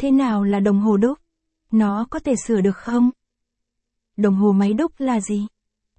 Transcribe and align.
Thế 0.00 0.10
nào 0.10 0.42
là 0.42 0.60
đồng 0.60 0.80
hồ 0.80 0.96
đúc? 0.96 1.18
Nó 1.72 2.06
có 2.10 2.18
thể 2.18 2.34
sửa 2.46 2.60
được 2.60 2.76
không? 2.76 3.10
Đồng 4.16 4.34
hồ 4.34 4.52
máy 4.52 4.72
đúc 4.72 4.92
là 4.98 5.20
gì? 5.20 5.46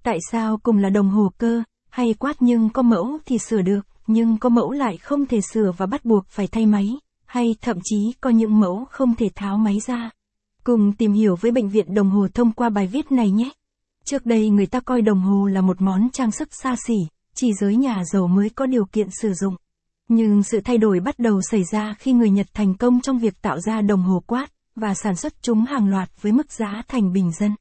Tại 0.02 0.18
sao 0.30 0.58
cùng 0.62 0.78
là 0.78 0.90
đồng 0.90 1.10
hồ 1.10 1.32
cơ, 1.38 1.62
hay 1.90 2.14
quát 2.14 2.36
nhưng 2.40 2.70
có 2.70 2.82
mẫu 2.82 3.18
thì 3.26 3.38
sửa 3.38 3.62
được, 3.62 3.80
nhưng 4.06 4.38
có 4.38 4.48
mẫu 4.48 4.72
lại 4.72 4.96
không 4.96 5.26
thể 5.26 5.40
sửa 5.40 5.72
và 5.76 5.86
bắt 5.86 6.04
buộc 6.04 6.26
phải 6.26 6.46
thay 6.46 6.66
máy, 6.66 6.98
hay 7.24 7.56
thậm 7.60 7.78
chí 7.84 8.12
có 8.20 8.30
những 8.30 8.60
mẫu 8.60 8.84
không 8.90 9.14
thể 9.14 9.28
tháo 9.34 9.58
máy 9.58 9.80
ra? 9.86 10.10
Cùng 10.64 10.92
tìm 10.92 11.12
hiểu 11.12 11.36
với 11.36 11.50
bệnh 11.50 11.68
viện 11.68 11.94
đồng 11.94 12.10
hồ 12.10 12.28
thông 12.34 12.52
qua 12.52 12.68
bài 12.68 12.86
viết 12.86 13.12
này 13.12 13.30
nhé. 13.30 13.50
Trước 14.04 14.26
đây 14.26 14.50
người 14.50 14.66
ta 14.66 14.80
coi 14.80 15.02
đồng 15.02 15.20
hồ 15.20 15.46
là 15.46 15.60
một 15.60 15.80
món 15.80 16.10
trang 16.10 16.30
sức 16.30 16.48
xa 16.54 16.76
xỉ, 16.86 16.96
chỉ 17.34 17.52
giới 17.52 17.76
nhà 17.76 18.02
giàu 18.12 18.26
mới 18.26 18.50
có 18.50 18.66
điều 18.66 18.84
kiện 18.84 19.08
sử 19.20 19.32
dụng. 19.34 19.56
Nhưng 20.08 20.42
sự 20.42 20.60
thay 20.60 20.78
đổi 20.78 21.00
bắt 21.00 21.18
đầu 21.18 21.40
xảy 21.50 21.64
ra 21.64 21.94
khi 21.98 22.12
người 22.12 22.30
Nhật 22.30 22.46
thành 22.54 22.76
công 22.76 23.00
trong 23.00 23.18
việc 23.18 23.42
tạo 23.42 23.60
ra 23.60 23.80
đồng 23.80 24.02
hồ 24.02 24.22
quát 24.26 24.46
và 24.76 24.94
sản 24.94 25.16
xuất 25.16 25.42
chúng 25.42 25.64
hàng 25.64 25.88
loạt 25.88 26.22
với 26.22 26.32
mức 26.32 26.52
giá 26.52 26.82
thành 26.88 27.12
bình 27.12 27.30
dân. 27.40 27.54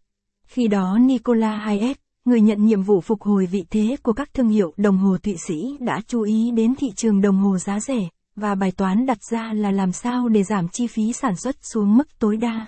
Khi 0.47 0.67
đó 0.67 0.97
Nikola 0.97 1.57
Hayek, 1.57 1.99
người 2.25 2.41
nhận 2.41 2.65
nhiệm 2.65 2.81
vụ 2.81 3.01
phục 3.01 3.21
hồi 3.21 3.45
vị 3.45 3.65
thế 3.69 3.95
của 4.03 4.13
các 4.13 4.33
thương 4.33 4.49
hiệu 4.49 4.73
đồng 4.77 4.97
hồ 4.97 5.17
Thụy 5.17 5.35
Sĩ 5.47 5.77
đã 5.79 6.01
chú 6.07 6.21
ý 6.21 6.51
đến 6.51 6.75
thị 6.75 6.87
trường 6.95 7.21
đồng 7.21 7.37
hồ 7.37 7.57
giá 7.57 7.79
rẻ, 7.79 8.09
và 8.35 8.55
bài 8.55 8.71
toán 8.71 9.05
đặt 9.05 9.17
ra 9.31 9.53
là 9.53 9.71
làm 9.71 9.91
sao 9.91 10.29
để 10.29 10.43
giảm 10.43 10.67
chi 10.67 10.87
phí 10.87 11.13
sản 11.13 11.35
xuất 11.35 11.55
xuống 11.61 11.97
mức 11.97 12.19
tối 12.19 12.37
đa. 12.37 12.65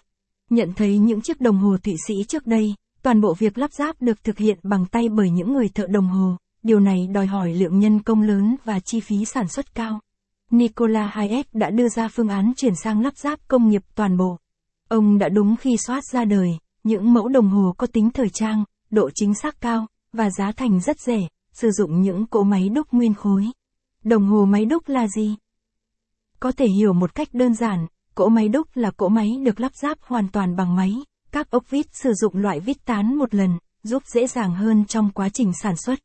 Nhận 0.50 0.74
thấy 0.74 0.98
những 0.98 1.22
chiếc 1.22 1.42
đồng 1.42 1.58
hồ 1.58 1.78
Thụy 1.84 1.96
Sĩ 2.08 2.24
trước 2.24 2.48
đây, 2.48 2.76
toàn 3.02 3.22
bộ 3.22 3.34
việc 3.34 3.58
lắp 3.58 3.74
ráp 3.74 4.02
được 4.02 4.24
thực 4.24 4.38
hiện 4.38 4.60
bằng 4.64 4.86
tay 4.86 5.10
bởi 5.10 5.30
những 5.30 5.54
người 5.54 5.70
thợ 5.70 5.88
đồng 5.88 6.08
hồ, 6.08 6.38
điều 6.64 6.80
này 6.80 7.08
đòi 7.08 7.26
hỏi 7.26 7.54
lượng 7.54 7.80
nhân 7.80 8.00
công 8.00 8.22
lớn 8.22 8.56
và 8.66 8.80
chi 8.80 9.00
phí 9.00 9.26
sản 9.26 9.48
xuất 9.48 9.76
cao. 9.76 10.00
Nikola 10.52 11.08
Hayek 11.08 11.54
đã 11.54 11.70
đưa 11.70 11.90
ra 11.90 12.08
phương 12.08 12.30
án 12.30 12.54
chuyển 12.58 12.76
sang 12.76 13.02
lắp 13.02 13.18
ráp 13.18 13.48
công 13.48 13.70
nghiệp 13.70 13.84
toàn 13.96 14.18
bộ. 14.18 14.38
Ông 14.90 15.18
đã 15.18 15.30
đúng 15.30 15.56
khi 15.56 15.78
soát 15.78 16.04
ra 16.04 16.26
đời, 16.26 16.50
những 16.84 17.14
mẫu 17.14 17.28
đồng 17.28 17.50
hồ 17.50 17.74
có 17.78 17.88
tính 17.88 18.10
thời 18.10 18.30
trang, 18.30 18.64
độ 18.90 19.10
chính 19.16 19.34
xác 19.34 19.62
cao, 19.62 19.88
và 20.14 20.30
giá 20.30 20.52
thành 20.52 20.80
rất 20.80 21.00
rẻ, 21.00 21.28
sử 21.54 21.72
dụng 21.72 22.02
những 22.02 22.26
cỗ 22.26 22.44
máy 22.44 22.70
đúc 22.70 22.88
nguyên 22.92 23.14
khối. 23.14 23.46
Đồng 24.04 24.26
hồ 24.26 24.46
máy 24.46 24.66
đúc 24.66 24.90
là 24.90 25.08
gì? 25.08 25.36
Có 26.40 26.52
thể 26.52 26.68
hiểu 26.68 26.94
một 26.94 27.16
cách 27.16 27.28
đơn 27.34 27.54
giản, 27.54 27.88
cỗ 28.16 28.30
máy 28.30 28.48
đúc 28.48 28.68
là 28.74 28.92
cỗ 28.92 29.10
máy 29.10 29.38
được 29.46 29.60
lắp 29.60 29.76
ráp 29.76 29.98
hoàn 30.02 30.28
toàn 30.30 30.56
bằng 30.56 30.76
máy. 30.76 30.96
Các 31.32 31.52
ốc 31.52 31.70
vít 31.70 31.86
sử 31.92 32.14
dụng 32.14 32.36
loại 32.36 32.60
vít 32.60 32.86
tán 32.86 33.16
một 33.16 33.36
lần, 33.36 33.58
giúp 33.84 34.04
dễ 34.06 34.28
dàng 34.28 34.56
hơn 34.56 34.86
trong 34.86 35.10
quá 35.10 35.30
trình 35.30 35.52
sản 35.62 35.76
xuất. 35.78 36.00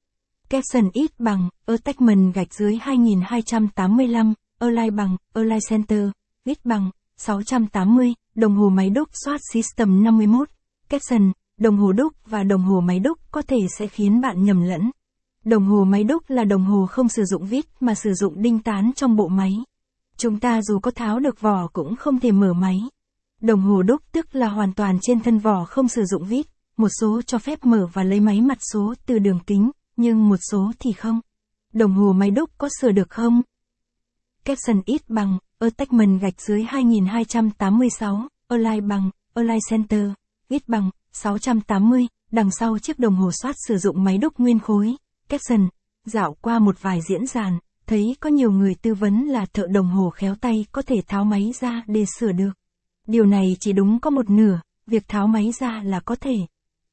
Caption 0.50 0.90
ít 0.92 1.10
bằng, 1.18 1.48
attachment 1.66 2.34
gạch 2.34 2.54
dưới 2.54 2.76
2285, 2.80 4.34
Align 4.58 4.96
bằng, 4.96 5.16
Align 5.34 5.58
Center, 5.68 6.08
ít 6.44 6.58
bằng, 6.64 6.90
680, 7.16 8.14
đồng 8.34 8.54
hồ 8.56 8.68
máy 8.68 8.90
đúc 8.90 9.08
SWAT 9.24 9.38
System 9.52 10.04
51. 10.04 10.48
Caption, 10.88 11.32
đồng 11.58 11.76
hồ 11.76 11.92
đúc 11.92 12.12
và 12.26 12.42
đồng 12.42 12.62
hồ 12.62 12.80
máy 12.80 12.98
đúc 12.98 13.18
có 13.30 13.42
thể 13.42 13.56
sẽ 13.78 13.86
khiến 13.86 14.20
bạn 14.20 14.44
nhầm 14.44 14.62
lẫn. 14.62 14.90
Đồng 15.44 15.64
hồ 15.64 15.84
máy 15.84 16.04
đúc 16.04 16.22
là 16.28 16.44
đồng 16.44 16.64
hồ 16.64 16.86
không 16.86 17.08
sử 17.08 17.24
dụng 17.24 17.46
vít 17.46 17.64
mà 17.80 17.94
sử 17.94 18.14
dụng 18.14 18.42
đinh 18.42 18.58
tán 18.58 18.90
trong 18.96 19.16
bộ 19.16 19.28
máy. 19.28 19.52
Chúng 20.16 20.40
ta 20.40 20.62
dù 20.62 20.78
có 20.78 20.90
tháo 20.90 21.18
được 21.18 21.40
vỏ 21.40 21.66
cũng 21.72 21.96
không 21.96 22.20
thể 22.20 22.32
mở 22.32 22.52
máy. 22.52 22.78
Đồng 23.40 23.60
hồ 23.60 23.82
đúc 23.82 24.02
tức 24.12 24.34
là 24.34 24.48
hoàn 24.48 24.72
toàn 24.72 24.98
trên 25.02 25.20
thân 25.20 25.38
vỏ 25.38 25.64
không 25.64 25.88
sử 25.88 26.04
dụng 26.04 26.24
vít, 26.24 26.46
một 26.76 26.88
số 27.00 27.22
cho 27.22 27.38
phép 27.38 27.64
mở 27.64 27.86
và 27.92 28.02
lấy 28.02 28.20
máy 28.20 28.40
mặt 28.40 28.58
số 28.72 28.94
từ 29.06 29.18
đường 29.18 29.40
kính, 29.46 29.70
nhưng 29.98 30.28
một 30.28 30.36
số 30.50 30.72
thì 30.78 30.92
không. 30.92 31.20
Đồng 31.72 31.92
hồ 31.92 32.12
máy 32.12 32.30
đúc 32.30 32.50
có 32.58 32.68
sửa 32.80 32.92
được 32.92 33.10
không? 33.10 33.42
Capson 34.44 34.82
ít 34.86 35.02
bằng, 35.08 35.38
attachment 35.58 36.20
gạch 36.20 36.40
dưới 36.40 36.62
2286, 36.62 38.28
Align 38.48 38.88
bằng, 38.88 39.10
Align 39.34 39.58
Center, 39.70 40.10
ít 40.48 40.68
bằng, 40.68 40.90
680, 41.12 42.06
đằng 42.30 42.50
sau 42.50 42.78
chiếc 42.78 42.98
đồng 42.98 43.14
hồ 43.14 43.30
soát 43.42 43.56
sử 43.68 43.78
dụng 43.78 44.04
máy 44.04 44.18
đúc 44.18 44.32
nguyên 44.38 44.58
khối. 44.58 44.96
Capson, 45.28 45.68
dạo 46.04 46.36
qua 46.40 46.58
một 46.58 46.82
vài 46.82 47.00
diễn 47.08 47.24
đàn, 47.34 47.58
thấy 47.86 48.16
có 48.20 48.30
nhiều 48.30 48.50
người 48.50 48.74
tư 48.74 48.94
vấn 48.94 49.24
là 49.24 49.46
thợ 49.46 49.66
đồng 49.66 49.88
hồ 49.88 50.10
khéo 50.10 50.34
tay 50.34 50.66
có 50.72 50.82
thể 50.82 50.96
tháo 51.06 51.24
máy 51.24 51.52
ra 51.60 51.82
để 51.86 52.04
sửa 52.18 52.32
được. 52.32 52.52
Điều 53.06 53.26
này 53.26 53.56
chỉ 53.60 53.72
đúng 53.72 54.00
có 54.00 54.10
một 54.10 54.30
nửa, 54.30 54.60
việc 54.86 55.08
tháo 55.08 55.26
máy 55.26 55.52
ra 55.60 55.82
là 55.84 56.00
có 56.00 56.14
thể. 56.14 56.36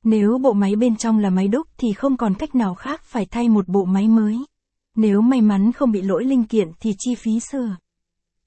Nếu 0.06 0.38
bộ 0.38 0.54
máy 0.54 0.76
bên 0.76 0.96
trong 0.96 1.20
là 1.20 1.30
máy 1.30 1.48
đúc 1.48 1.68
thì 1.78 1.94
không 1.94 2.18
còn 2.18 2.34
cách 2.36 2.56
nào 2.56 2.76
khác 2.76 3.02
phải 3.04 3.26
thay 3.26 3.50
một 3.50 3.68
bộ 3.68 3.86
máy 3.86 4.08
mới. 4.08 4.38
Nếu 4.96 5.22
may 5.22 5.42
mắn 5.42 5.72
không 5.72 5.92
bị 5.92 6.02
lỗi 6.02 6.24
linh 6.24 6.44
kiện 6.44 6.72
thì 6.80 6.92
chi 6.98 7.16
phí 7.16 7.40
sửa 7.40 7.76